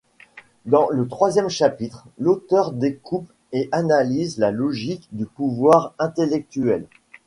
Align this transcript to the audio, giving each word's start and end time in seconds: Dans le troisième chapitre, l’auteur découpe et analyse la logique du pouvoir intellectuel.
Dans 0.65 0.89
le 0.89 1.07
troisième 1.07 1.49
chapitre, 1.49 2.07
l’auteur 2.17 2.71
découpe 2.71 3.31
et 3.51 3.69
analyse 3.71 4.39
la 4.39 4.49
logique 4.49 5.07
du 5.11 5.27
pouvoir 5.27 5.93
intellectuel. 5.99 6.87